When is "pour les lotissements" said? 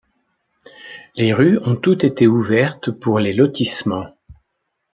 2.89-4.09